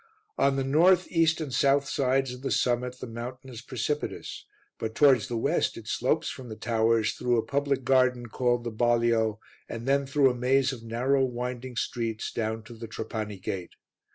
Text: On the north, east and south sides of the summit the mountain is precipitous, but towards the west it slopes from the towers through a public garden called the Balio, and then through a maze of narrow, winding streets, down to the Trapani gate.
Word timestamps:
On 0.39 0.55
the 0.55 0.63
north, 0.63 1.07
east 1.11 1.39
and 1.39 1.53
south 1.53 1.87
sides 1.87 2.33
of 2.33 2.41
the 2.41 2.49
summit 2.49 2.97
the 2.99 3.05
mountain 3.05 3.51
is 3.51 3.61
precipitous, 3.61 4.47
but 4.79 4.95
towards 4.95 5.27
the 5.27 5.37
west 5.37 5.77
it 5.77 5.87
slopes 5.87 6.27
from 6.27 6.49
the 6.49 6.55
towers 6.55 7.13
through 7.13 7.37
a 7.37 7.45
public 7.45 7.83
garden 7.83 8.25
called 8.25 8.63
the 8.63 8.71
Balio, 8.71 9.37
and 9.69 9.85
then 9.87 10.07
through 10.07 10.31
a 10.31 10.35
maze 10.35 10.73
of 10.73 10.81
narrow, 10.83 11.23
winding 11.23 11.75
streets, 11.75 12.31
down 12.31 12.63
to 12.63 12.73
the 12.73 12.87
Trapani 12.87 13.37
gate. 13.37 13.75